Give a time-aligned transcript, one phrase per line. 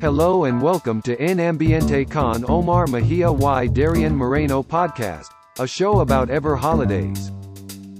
[0.00, 3.26] Hello and welcome to En Ambiente con Omar Mejia
[3.62, 7.30] y Darian Moreno podcast, a show about ever holidays.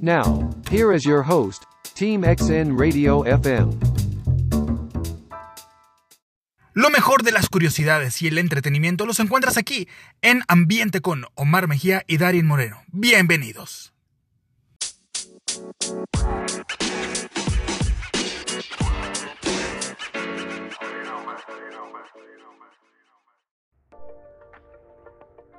[0.01, 3.79] Now, here is your host, Team XN Radio FM.
[6.73, 9.87] Lo mejor de las curiosidades y el entretenimiento los encuentras aquí,
[10.23, 12.81] en Ambiente con Omar Mejía y Darian Moreno.
[12.93, 13.93] Bienvenidos.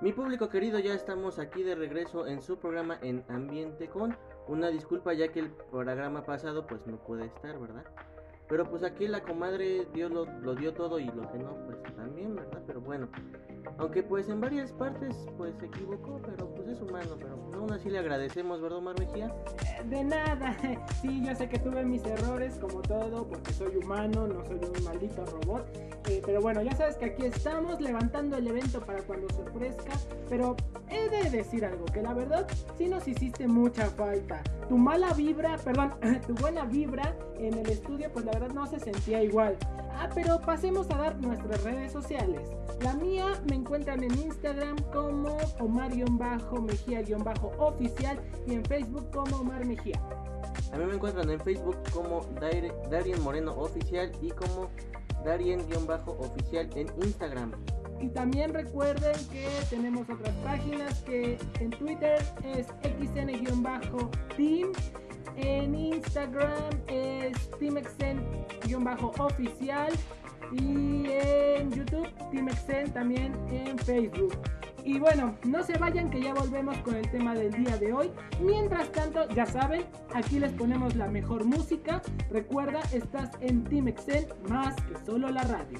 [0.01, 4.69] Mi público querido, ya estamos aquí de regreso en su programa en Ambiente con una
[4.69, 7.85] disculpa ya que el programa pasado pues no puede estar, ¿verdad?
[8.49, 12.35] Pero pues aquí la comadre Dios lo dio todo y lo que no pues también,
[12.35, 12.63] ¿verdad?
[12.65, 13.09] Pero bueno,
[13.77, 17.89] aunque pues en varias partes pues se equivocó, pero pues es humano, pero aún así
[17.89, 19.33] le agradecemos, ¿verdad, Omar Mejía?
[19.89, 20.57] De nada,
[21.01, 24.83] sí, yo sé que tuve mis errores como todo, porque soy humano, no soy un
[24.83, 25.65] maldito robot.
[26.09, 29.93] Eh, pero bueno, ya sabes que aquí estamos levantando el evento para cuando se ofrezca.
[30.29, 30.55] Pero
[30.89, 32.47] he de decir algo, que la verdad
[32.77, 34.41] sí nos hiciste mucha falta.
[34.67, 35.93] Tu mala vibra, perdón,
[36.27, 39.57] tu buena vibra en el estudio, pues la verdad no se sentía igual.
[40.03, 42.49] Ah, pero pasemos a dar nuestras redes sociales.
[42.81, 50.01] La mía me encuentran en Instagram como Omar-Mejía-Oficial y en Facebook como Omar Mejía.
[50.73, 54.69] A mí me encuentran en Facebook como Dar- Darien Moreno Oficial y como
[55.23, 57.51] Darien-Oficial en Instagram.
[57.99, 64.71] Y también recuerden que tenemos otras páginas que en Twitter es xn-team,
[65.37, 69.93] en Instagram es teamxn-oficial
[70.51, 74.37] y en YouTube teamxn también en Facebook.
[74.83, 78.11] Y bueno, no se vayan que ya volvemos con el tema del día de hoy.
[78.41, 82.01] Mientras tanto, ya saben, aquí les ponemos la mejor música.
[82.29, 85.79] Recuerda, estás en Team Xen más que solo la radio.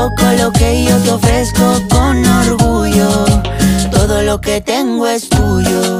[0.00, 3.10] poco lo que yo te ofrezco con orgullo,
[3.90, 5.99] todo lo que tengo es tuyo.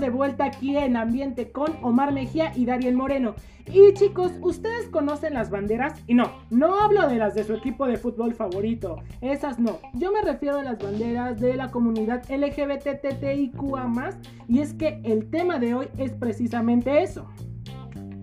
[0.00, 3.34] De vuelta aquí en Ambiente con Omar Mejía y Darien Moreno.
[3.66, 5.94] Y chicos, ¿ustedes conocen las banderas?
[6.06, 8.96] Y no, no hablo de las de su equipo de fútbol favorito.
[9.20, 9.78] Esas no.
[9.94, 14.10] Yo me refiero a las banderas de la comunidad LGBTTIQA.
[14.48, 17.26] Y es que el tema de hoy es precisamente eso.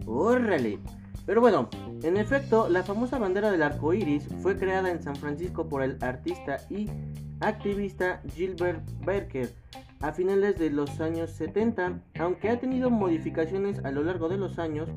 [0.06, 0.80] ¡Órale!
[1.26, 1.70] Pero bueno,
[2.04, 5.98] en efecto, la famosa bandera del arco iris fue creada en San Francisco por el
[6.02, 6.90] artista y
[7.40, 9.54] activista Gilbert Berker
[10.02, 14.60] a finales de los años 70, aunque ha tenido modificaciones a lo largo de los
[14.60, 14.90] años,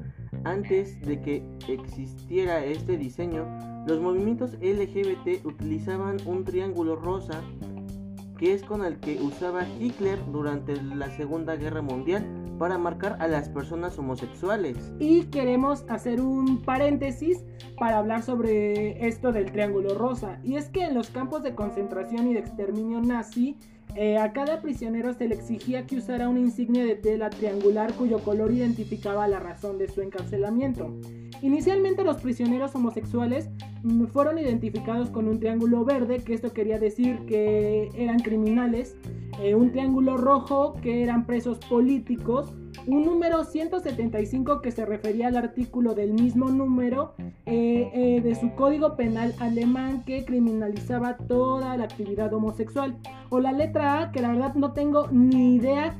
[0.44, 3.46] antes de que existiera este diseño,
[3.86, 7.42] los movimientos LGBT utilizaban un triángulo rosa,
[8.38, 12.26] que es con el que usaba Hitler durante la Segunda Guerra Mundial
[12.58, 14.92] para marcar a las personas homosexuales.
[14.98, 17.44] Y queremos hacer un paréntesis
[17.78, 20.38] para hablar sobre esto del triángulo rosa.
[20.42, 23.58] Y es que en los campos de concentración y de exterminio nazi,
[23.96, 28.18] eh, a cada prisionero se le exigía que usara una insignia de tela triangular cuyo
[28.18, 30.92] color identificaba la razón de su encarcelamiento.
[31.42, 33.50] Inicialmente los prisioneros homosexuales
[34.12, 38.96] fueron identificados con un triángulo verde, que esto quería decir que eran criminales,
[39.40, 42.52] eh, un triángulo rojo que eran presos políticos,
[42.86, 47.14] un número 175 que se refería al artículo del mismo número
[47.46, 52.96] eh, eh, de su código penal alemán que criminalizaba toda la actividad homosexual,
[53.30, 55.94] o la letra A, que la verdad no tengo ni idea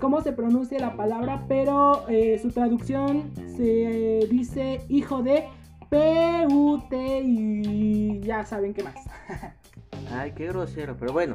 [0.00, 2.06] cómo se pronuncia la palabra, pero
[2.40, 5.44] su traducción se dice hijo de
[5.90, 8.94] P-U-T y ya saben qué más.
[10.10, 11.34] Ay, qué grosero, pero bueno.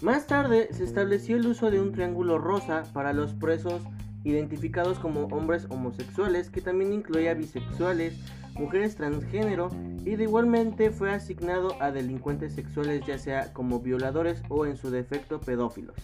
[0.00, 3.82] Más tarde se estableció el uso de un triángulo rosa para los presos
[4.22, 8.16] identificados como hombres homosexuales, que también incluía bisexuales,
[8.54, 9.70] mujeres transgénero
[10.04, 14.90] y de igualmente fue asignado a delincuentes sexuales ya sea como violadores o en su
[14.90, 15.96] defecto pedófilos.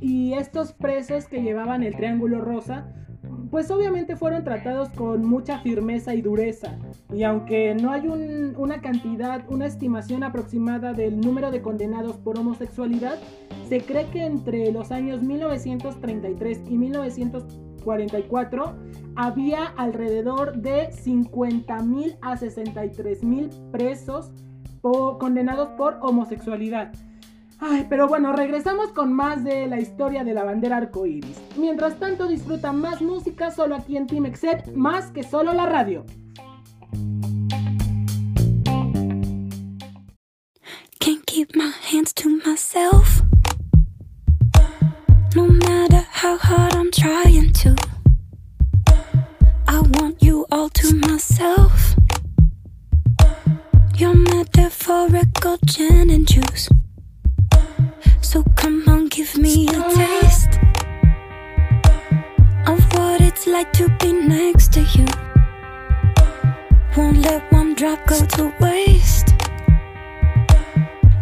[0.00, 2.86] Y estos presos que llevaban el triángulo rosa
[3.50, 6.78] pues obviamente fueron tratados con mucha firmeza y dureza.
[7.12, 13.18] Y aunque no hay una cantidad, una estimación aproximada del número de condenados por homosexualidad,
[13.68, 18.76] se cree que entre los años 1933 y 1944
[19.16, 24.32] había alrededor de 50.000 a 63.000 presos
[25.18, 26.92] condenados por homosexualidad.
[27.62, 31.36] Ay, pero bueno, regresamos con más de la historia de la bandera arcoíris.
[31.58, 36.06] Mientras tanto, disfruta más música solo aquí en Team Exet, más que solo la radio.
[41.00, 43.22] Can't keep my hands to myself.
[45.36, 47.76] No matter how hard I'm trying to.
[49.68, 51.94] I want you all to myself.
[53.96, 56.70] Your metaphorical gin and juice.
[58.30, 60.60] So come on, give me a taste
[62.64, 65.06] of what it's like to be next to you.
[66.96, 69.34] Won't let one drop go to waste.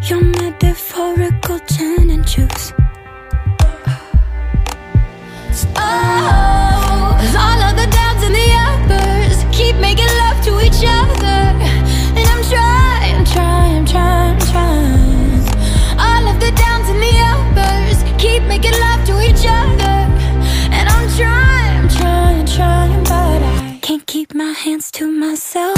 [0.03, 2.75] Your metaphorical gin and juice.
[5.77, 6.48] Oh,
[24.69, 25.78] hands to myself.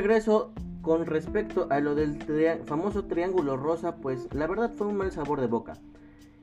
[0.00, 2.22] Regreso con respecto a lo del
[2.66, 5.72] famoso triángulo rosa, pues la verdad fue un mal sabor de boca.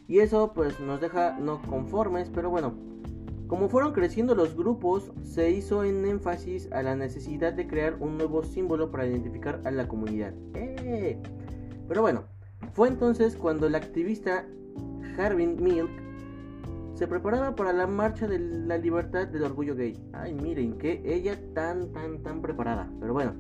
[0.10, 2.74] Y eso pues nos deja no conformes, pero bueno,
[3.48, 8.18] como fueron creciendo los grupos, se hizo en énfasis a la necesidad de crear un
[8.18, 10.34] nuevo símbolo para identificar a la comunidad.
[10.54, 11.18] ¡Eh!
[11.88, 12.26] Pero bueno,
[12.74, 14.46] fue entonces cuando el activista
[15.18, 15.90] Harvin Milk
[16.96, 20.02] se preparaba para la marcha de la libertad del orgullo gay.
[20.14, 22.90] Ay, miren, que ella tan, tan, tan preparada.
[23.00, 23.34] Pero bueno,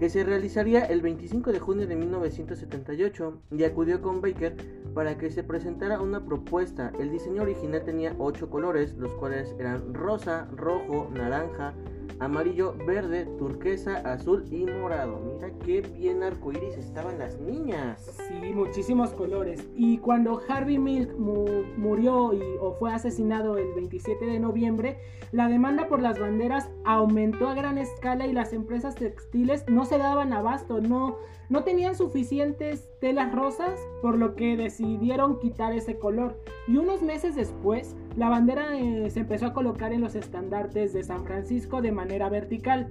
[0.00, 4.56] que se realizaría el 25 de junio de 1978 y acudió con Baker
[4.94, 6.92] para que se presentara una propuesta.
[6.98, 11.74] El diseño original tenía 8 colores, los cuales eran rosa, rojo, naranja,
[12.22, 15.20] amarillo, verde, turquesa, azul y morado.
[15.20, 18.16] Mira qué bien arcoíris estaban las niñas.
[18.28, 19.68] Sí, muchísimos colores.
[19.74, 24.98] Y cuando Harvey Milk mu- murió y, o fue asesinado el 27 de noviembre,
[25.32, 29.98] la demanda por las banderas aumentó a gran escala y las empresas textiles no se
[29.98, 31.16] daban abasto, no,
[31.48, 36.40] no tenían suficientes telas rosas, por lo que decidieron quitar ese color.
[36.68, 41.02] Y unos meses después, la bandera eh, se empezó a colocar en los estandartes de
[41.02, 42.88] San Francisco de manera vertical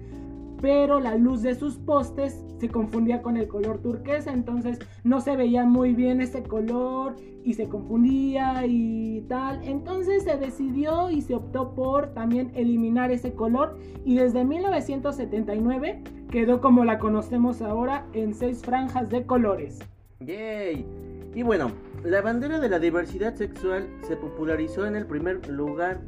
[0.61, 5.35] pero la luz de sus postes se confundía con el color turquesa, entonces no se
[5.35, 9.63] veía muy bien ese color y se confundía y tal.
[9.63, 16.61] Entonces se decidió y se optó por también eliminar ese color y desde 1979 quedó
[16.61, 19.79] como la conocemos ahora en seis franjas de colores.
[20.25, 20.85] ¡Yay!
[21.33, 21.71] Y bueno,
[22.03, 26.01] la bandera de la diversidad sexual se popularizó en el primer lugar,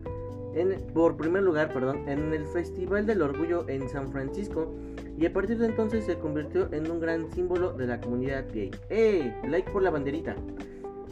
[0.56, 4.72] en- por primer lugar, perdón, en el Festival del Orgullo en San Francisco
[5.18, 8.72] y a partir de entonces se convirtió en un gran símbolo de la comunidad gay.
[8.90, 9.34] ¡Eh!
[9.48, 10.36] Like por la banderita.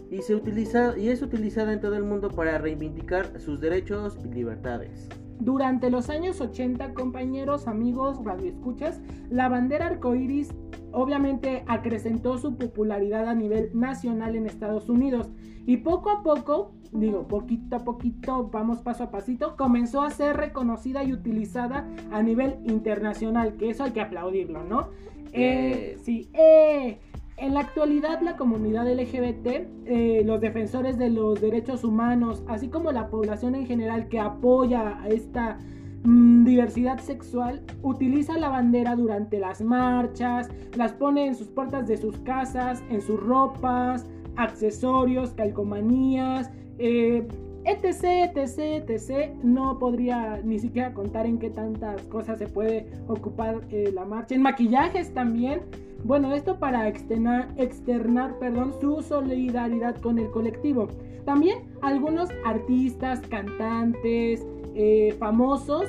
[0.10, 4.28] Y, se utiliza, y es utilizada en todo el mundo para reivindicar sus derechos y
[4.28, 5.08] libertades.
[5.40, 10.50] Durante los años 80, compañeros, amigos, radioescuchas, la bandera arcoíris
[10.92, 15.30] obviamente acrecentó su popularidad a nivel nacional en Estados Unidos.
[15.66, 20.38] Y poco a poco, digo, poquito a poquito, vamos paso a pasito, comenzó a ser
[20.38, 24.90] reconocida y utilizada a nivel internacional, que eso hay que aplaudirlo, ¿no?
[25.34, 26.98] Eh, sí, eh,
[27.38, 32.92] en la actualidad la comunidad LGBT, eh, los defensores de los derechos humanos, así como
[32.92, 35.58] la población en general que apoya a esta
[36.04, 42.18] diversidad sexual, utiliza la bandera durante las marchas, las pone en sus puertas de sus
[42.20, 44.06] casas, en sus ropas,
[44.36, 47.28] accesorios, calcomanías, eh,
[47.66, 49.34] etc, etc, etc.
[49.44, 54.36] No podría ni siquiera contar en qué tantas cosas se puede ocupar eh, la marcha.
[54.36, 55.62] En maquillajes también.
[56.04, 60.88] Bueno, esto para externar, externar perdón, su solidaridad con el colectivo.
[61.26, 64.44] También algunos artistas, cantantes,
[64.76, 65.86] eh, famosos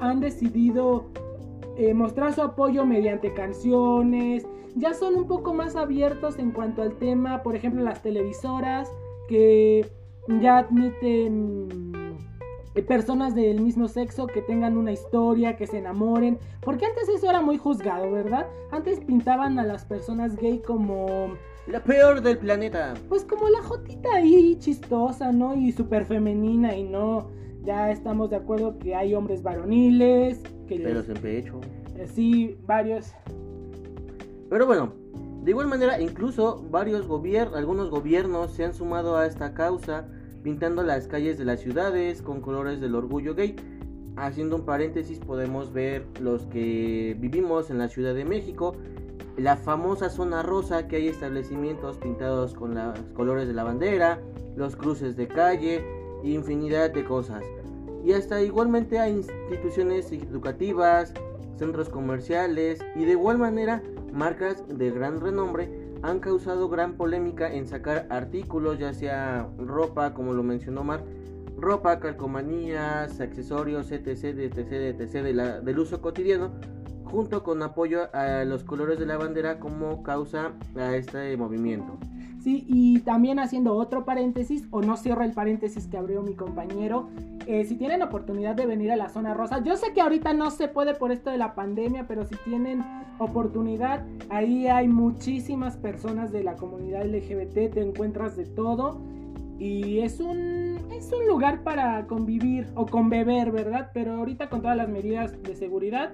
[0.00, 1.06] han decidido
[1.76, 4.46] eh, mostrar su apoyo mediante canciones.
[4.74, 8.90] Ya son un poco más abiertos en cuanto al tema, por ejemplo, las televisoras
[9.28, 9.88] que
[10.40, 11.68] ya admiten
[12.74, 16.38] eh, personas del mismo sexo que tengan una historia, que se enamoren.
[16.60, 18.46] Porque antes eso era muy juzgado, ¿verdad?
[18.70, 21.34] Antes pintaban a las personas gay como
[21.66, 22.94] La peor del planeta.
[23.08, 25.54] pues como la jotita ahí chistosa, ¿no?
[25.56, 27.30] Y súper femenina y no.
[27.64, 31.60] Ya estamos de acuerdo que hay hombres varoniles, que les- Pelos en pecho.
[31.96, 33.12] eh, sí, varios.
[34.48, 34.92] Pero bueno,
[35.42, 40.08] de igual manera, incluso varios gobiernos, algunos gobiernos se han sumado a esta causa,
[40.42, 43.56] pintando las calles de las ciudades con colores del orgullo gay.
[44.16, 48.74] Haciendo un paréntesis, podemos ver los que vivimos en la Ciudad de México,
[49.36, 54.18] la famosa zona rosa, que hay establecimientos pintados con los colores de la bandera,
[54.56, 55.84] los cruces de calle,
[56.22, 57.42] infinidad de cosas.
[58.04, 61.12] Y hasta igualmente hay instituciones educativas,
[61.56, 63.82] centros comerciales y de igual manera
[64.12, 65.68] marcas de gran renombre
[66.02, 71.02] han causado gran polémica en sacar artículos, ya sea ropa, como lo mencionó Mar,
[71.56, 76.52] ropa, calcomanías, accesorios, etc, etc, etc, del uso cotidiano,
[77.10, 81.98] junto con apoyo a los colores de la bandera como causa a este movimiento.
[82.40, 87.08] Sí, y también haciendo otro paréntesis, o no cierro el paréntesis que abrió mi compañero,
[87.46, 90.50] eh, si tienen oportunidad de venir a la zona rosa, yo sé que ahorita no
[90.50, 92.84] se puede por esto de la pandemia, pero si tienen
[93.18, 99.00] oportunidad, ahí hay muchísimas personas de la comunidad LGBT, te encuentras de todo.
[99.58, 103.90] Y es un, es un lugar para convivir o con beber, ¿verdad?
[103.92, 106.12] Pero ahorita con todas las medidas de seguridad,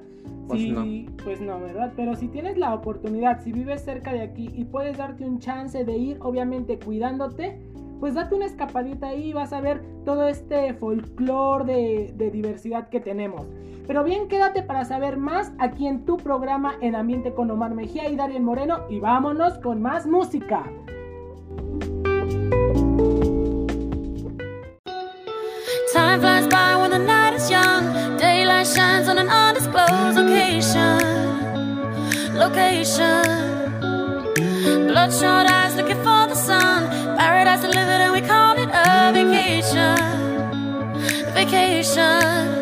[0.49, 1.17] Pues sí, no.
[1.25, 1.93] pues no, ¿verdad?
[1.95, 5.85] Pero si tienes la oportunidad, si vives cerca de aquí y puedes darte un chance
[5.85, 7.59] de ir, obviamente cuidándote,
[8.01, 12.89] pues date una escapadita ahí y vas a ver todo este folclore de, de diversidad
[12.89, 13.47] que tenemos.
[13.87, 18.09] Pero bien, quédate para saber más aquí en tu programa En Ambiente con Omar Mejía
[18.09, 20.65] y Darien Moreno y vámonos con más música.
[28.65, 30.99] Shines on an undisclosed location.
[32.35, 33.23] Location.
[34.89, 36.89] Bloodshot eyes looking for the sun.
[37.19, 39.97] Paradise delivered and we call it a vacation.
[41.35, 42.54] Vacation.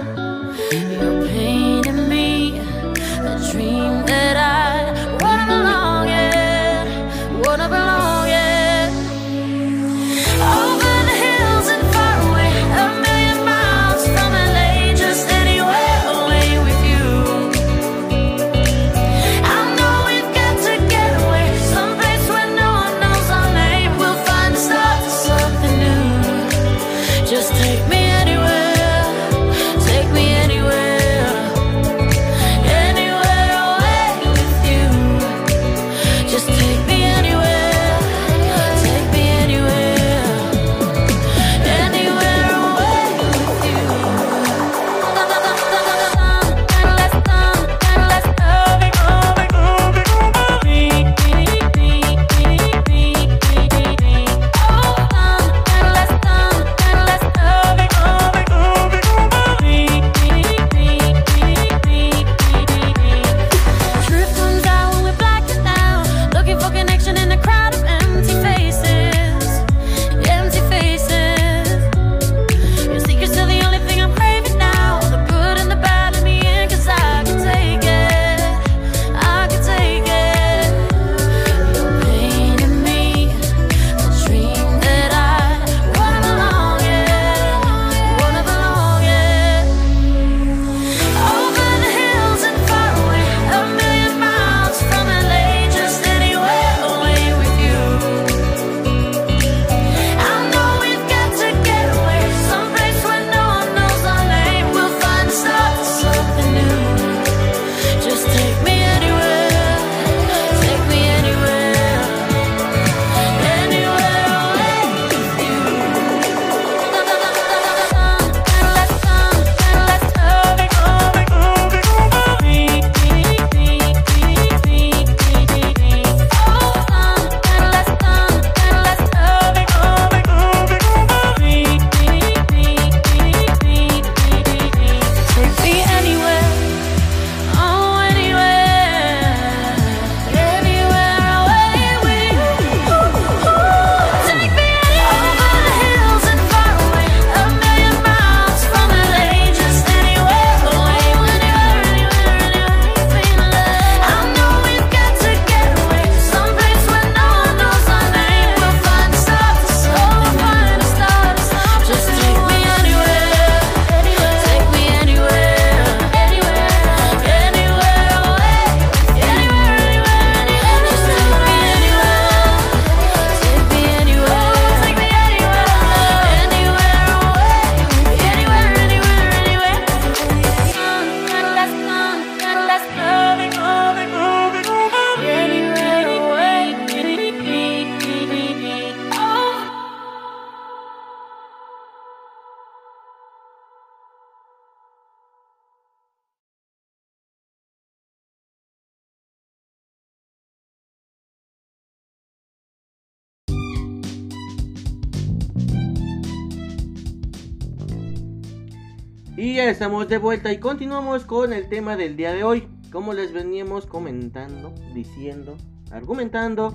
[209.53, 212.67] Y ya estamos de vuelta y continuamos con el tema del día de hoy.
[212.91, 215.59] como les veníamos comentando, diciendo,
[215.91, 216.75] argumentando,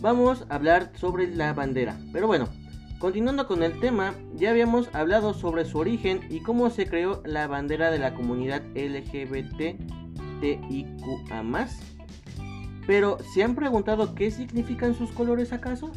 [0.00, 1.98] vamos a hablar sobre la bandera.
[2.12, 2.46] Pero bueno,
[3.00, 7.48] continuando con el tema, ya habíamos hablado sobre su origen y cómo se creó la
[7.48, 9.74] bandera de la comunidad LGBTIQA+.
[12.86, 15.90] Pero, ¿se han preguntado qué significan sus colores acaso?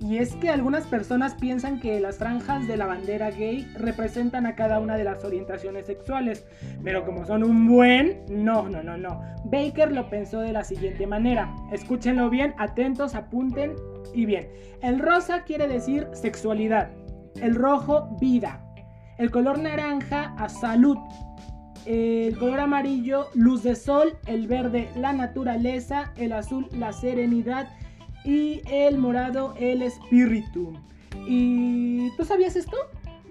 [0.00, 4.54] Y es que algunas personas piensan que las franjas de la bandera gay representan a
[4.54, 6.46] cada una de las orientaciones sexuales,
[6.82, 9.20] pero como son un buen, no, no, no, no.
[9.44, 11.54] Baker lo pensó de la siguiente manera.
[11.70, 13.74] Escúchenlo bien, atentos, apunten
[14.14, 14.48] y bien.
[14.80, 16.90] El rosa quiere decir sexualidad,
[17.42, 18.64] el rojo vida,
[19.18, 20.96] el color naranja a salud,
[21.84, 27.68] el color amarillo luz de sol, el verde la naturaleza, el azul la serenidad
[28.24, 30.74] y el morado el espíritu.
[31.26, 32.76] ¿Y tú sabías esto?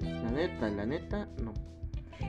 [0.02, 1.54] La neta, la neta, no.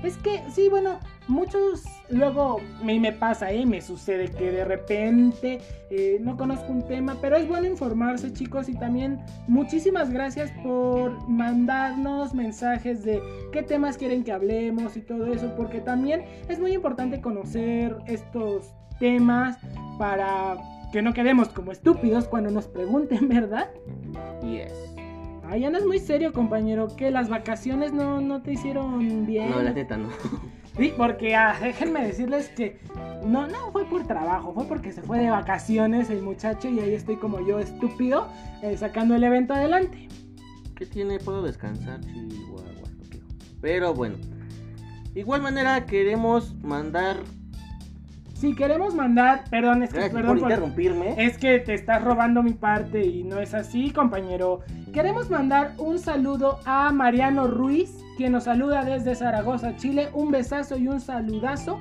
[0.03, 3.67] Es que, sí, bueno, muchos luego me, me pasa, ¿eh?
[3.67, 8.71] Me sucede que de repente eh, no conozco un tema, pero es bueno informarse, chicos,
[8.71, 13.21] y también muchísimas gracias por mandarnos mensajes de
[13.53, 18.73] qué temas quieren que hablemos y todo eso, porque también es muy importante conocer estos
[18.99, 19.59] temas
[19.99, 20.57] para
[20.93, 23.71] que no quedemos como estúpidos cuando nos pregunten, ¿verdad?
[24.43, 24.73] Yes.
[25.49, 29.51] Ay, andas muy serio, compañero, que las vacaciones no, no te hicieron bien.
[29.51, 30.09] No, la neta no.
[30.77, 32.79] Sí, porque ah, déjenme decirles que
[33.27, 36.95] no, no fue por trabajo, fue porque se fue de vacaciones el muchacho y ahí
[36.95, 38.29] estoy como yo estúpido
[38.63, 40.09] eh, sacando el evento adelante.
[40.77, 41.19] ¿Qué tiene?
[41.19, 42.89] Puedo descansar, chihuahua.
[43.61, 44.17] Pero bueno.
[45.15, 47.17] Igual manera queremos mandar.
[48.41, 51.15] Si queremos mandar, perdón, es que Gracias perdón por por- interrumpirme.
[51.27, 54.61] Es que te estás robando mi parte y no es así, compañero.
[54.95, 60.09] Queremos mandar un saludo a Mariano Ruiz, quien nos saluda desde Zaragoza, Chile.
[60.15, 61.79] Un besazo y un saludazo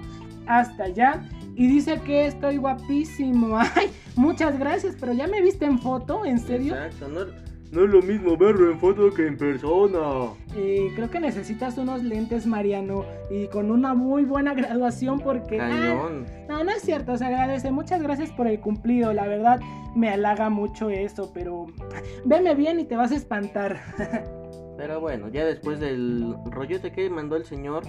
[0.48, 1.22] hasta allá.
[1.56, 3.58] Y dice que estoy guapísimo.
[3.76, 6.76] Ay, muchas gracias, pero ya me viste en foto, ¿en serio?
[6.76, 10.34] Exacto, no, no es lo mismo verlo en foto que en persona.
[10.56, 15.62] Eh, creo que necesitas unos lentes, Mariano, y con una muy buena graduación porque...
[15.62, 16.26] ah, Cañón.
[16.48, 17.72] No, no es cierto, se agradece.
[17.72, 19.14] Muchas gracias por el cumplido.
[19.14, 19.60] La verdad,
[19.96, 21.68] me halaga mucho eso, pero
[22.26, 23.80] veme bien y te vas a espantar.
[24.78, 27.84] Pero bueno, ya después del rollote que mandó el señor.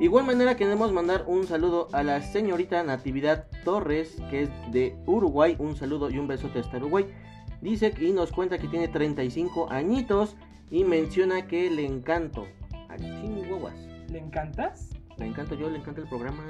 [0.00, 5.54] Igual manera queremos mandar un saludo a la señorita Natividad Torres, que es de Uruguay.
[5.60, 7.06] Un saludo y un besote hasta Uruguay.
[7.60, 10.36] Dice que- y nos cuenta que tiene 35 añitos
[10.70, 12.46] y menciona que le encanto.
[12.88, 12.96] A.
[14.10, 14.90] ¿Le encantas?
[15.18, 16.42] Le encanto yo, le encanta el programa.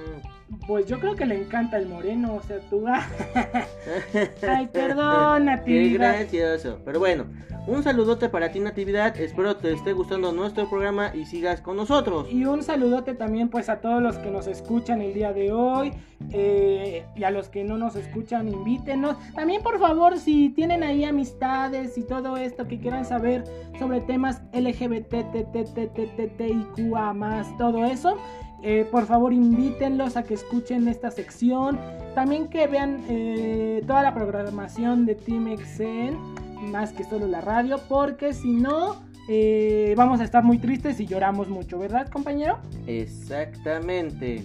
[0.66, 2.85] Pues yo creo que le encanta el moreno, o sea, tú...
[4.46, 6.16] Ay, perdón, Qué Natividad.
[6.18, 6.78] gracioso.
[6.85, 7.26] Pero bueno,
[7.66, 9.16] un saludote para ti Natividad.
[9.18, 12.26] Espero te esté gustando nuestro programa y sigas con nosotros.
[12.31, 15.92] Y un saludote también pues a todos los que nos escuchan el día de hoy
[16.31, 19.16] eh, y a los que no nos escuchan invítenos.
[19.35, 23.44] También por favor si tienen ahí amistades y todo esto que quieran saber
[23.78, 28.16] sobre temas LGBTTTTTTIQA más todo eso.
[28.62, 31.78] Eh, por favor invítenlos a que escuchen esta sección.
[32.14, 37.78] También que vean eh, toda la programación de Team XN, más que solo la radio,
[37.88, 38.96] porque si no,
[39.28, 42.58] eh, vamos a estar muy tristes y lloramos mucho, ¿verdad, compañero?
[42.86, 44.42] Exactamente.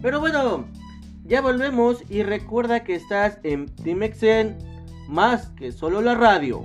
[0.00, 0.66] Pero bueno,
[1.24, 4.56] ya volvemos y recuerda que estás en Team XN
[5.08, 6.64] más que solo la radio.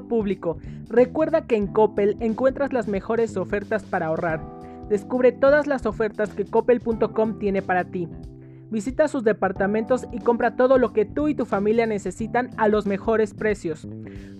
[0.00, 4.40] Público, recuerda que en Coppel encuentras las mejores ofertas para ahorrar.
[4.88, 8.08] Descubre todas las ofertas que coppel.com tiene para ti.
[8.70, 12.86] Visita sus departamentos y compra todo lo que tú y tu familia necesitan a los
[12.86, 13.86] mejores precios.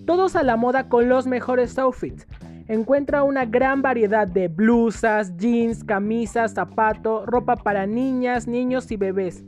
[0.05, 2.27] Todos a la moda con los mejores outfits.
[2.67, 9.43] Encuentra una gran variedad de blusas, jeans, camisas, zapato, ropa para niñas, niños y bebés.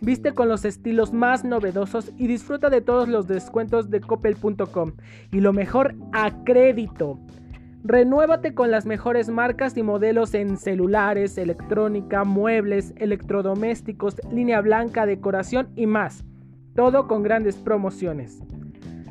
[0.00, 4.92] Viste con los estilos más novedosos y disfruta de todos los descuentos de coppel.com.
[5.32, 7.18] Y lo mejor, a crédito.
[7.82, 15.68] Renuévate con las mejores marcas y modelos en celulares, electrónica, muebles, electrodomésticos, línea blanca, decoración
[15.74, 16.24] y más.
[16.74, 18.42] Todo con grandes promociones.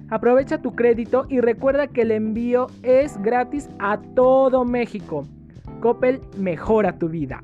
[0.10, 5.26] Aprovecha tu crédito y recuerda que el envío es gratis a todo México.
[5.82, 7.43] Coppel mejora tu vida.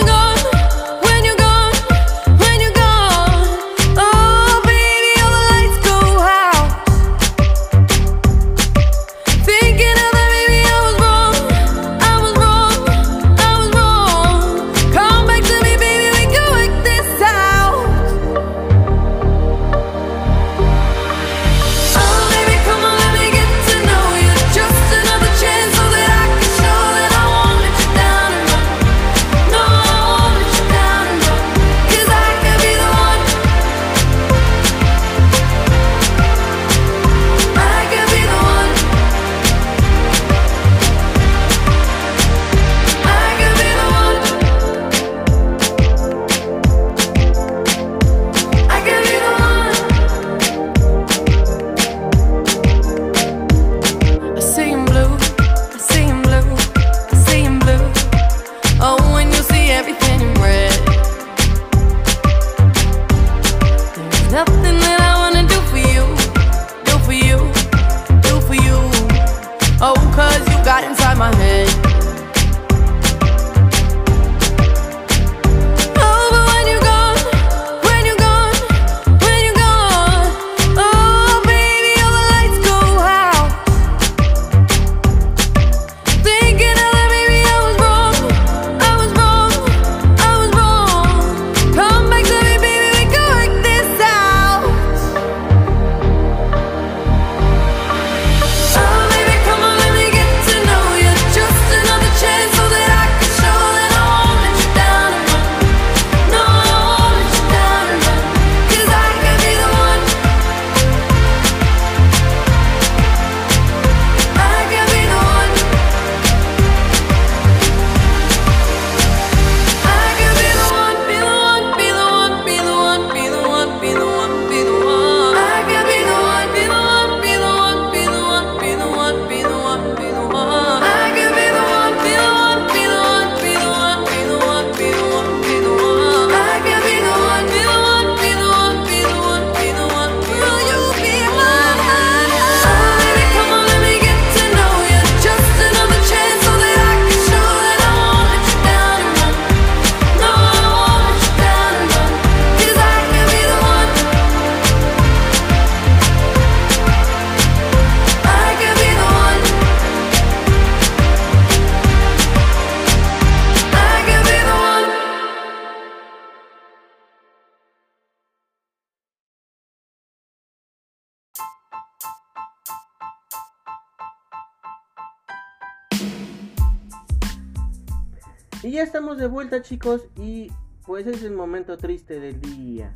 [178.71, 180.49] Ya estamos de vuelta chicos y
[180.85, 182.93] pues es el momento triste del día.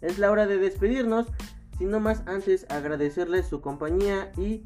[0.00, 1.28] Es la hora de despedirnos,
[1.78, 4.64] sino más antes agradecerles su compañía y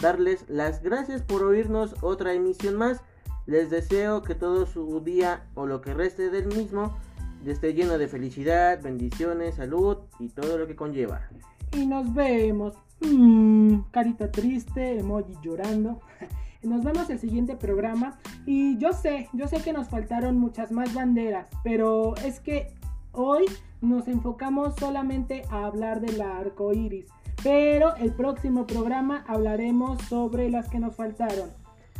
[0.00, 3.00] darles las gracias por oírnos otra emisión más.
[3.46, 6.96] Les deseo que todo su día o lo que reste del mismo
[7.44, 11.28] esté lleno de felicidad, bendiciones, salud y todo lo que conlleva.
[11.72, 12.76] Y nos vemos.
[13.00, 16.00] Mm, carita triste, emoji llorando.
[16.64, 18.18] Nos vemos el siguiente programa.
[18.46, 21.48] Y yo sé, yo sé que nos faltaron muchas más banderas.
[21.62, 22.72] Pero es que
[23.12, 23.44] hoy
[23.80, 27.06] nos enfocamos solamente a hablar del arco iris.
[27.42, 31.50] Pero el próximo programa hablaremos sobre las que nos faltaron.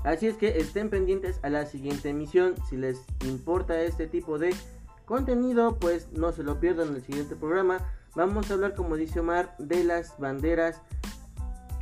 [0.04, 2.54] Así es que estén pendientes a la siguiente emisión.
[2.68, 4.54] Si les importa este tipo de
[5.06, 7.78] contenido, pues no se lo pierdan en el siguiente programa.
[8.14, 10.82] Vamos a hablar, como dice Omar, de las banderas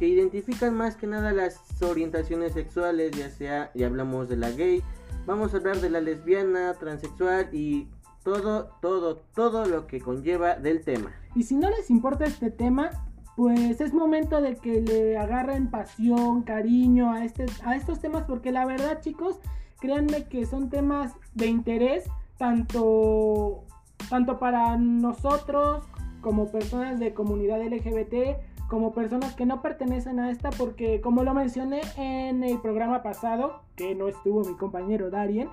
[0.03, 4.83] que identifican más que nada las orientaciones sexuales, ya sea, ya hablamos de la gay,
[5.27, 7.87] vamos a hablar de la lesbiana, transexual y
[8.25, 11.13] todo, todo, todo lo que conlleva del tema.
[11.37, 12.90] Y si no les importa este tema,
[13.37, 18.50] pues es momento de que le agarren pasión, cariño a, este, a estos temas, porque
[18.50, 19.38] la verdad, chicos,
[19.79, 22.07] créanme que son temas de interés
[22.38, 23.63] tanto,
[24.11, 25.85] tanto para nosotros
[26.21, 28.40] como personas de comunidad LGBT,
[28.73, 33.60] como personas que no pertenecen a esta, porque como lo mencioné en el programa pasado,
[33.77, 35.50] que no estuvo mi compañero Darien,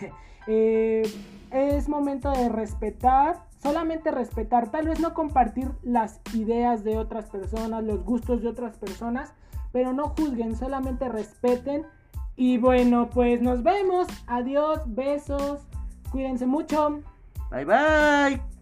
[0.46, 1.02] eh,
[1.50, 7.84] es momento de respetar, solamente respetar, tal vez no compartir las ideas de otras personas,
[7.84, 9.34] los gustos de otras personas,
[9.70, 11.84] pero no juzguen, solamente respeten.
[12.36, 14.08] Y bueno, pues nos vemos.
[14.26, 15.60] Adiós, besos,
[16.10, 17.02] cuídense mucho.
[17.50, 18.61] Bye bye.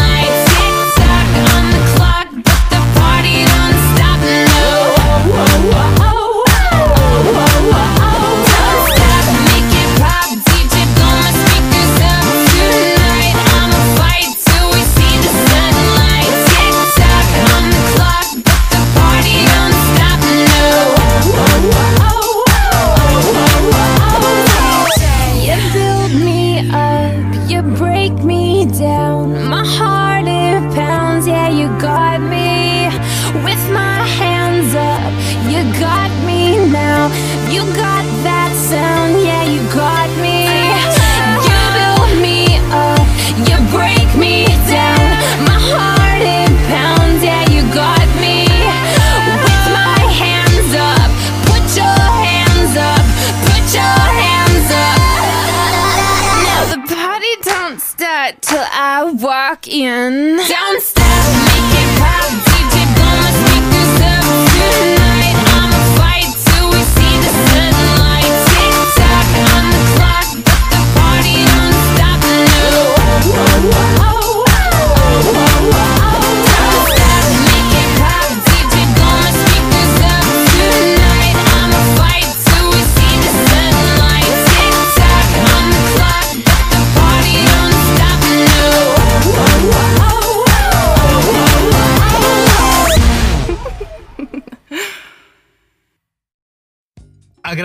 [59.51, 60.37] back in.
[60.37, 60.70] Down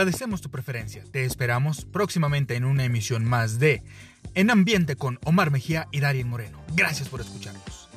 [0.06, 1.02] Agradecemos tu preferencia.
[1.10, 3.82] Te esperamos próximamente en una emisión más de
[4.36, 6.62] En Ambiente con Omar Mejía y Darien Moreno.
[6.76, 7.88] Gracias por escucharnos.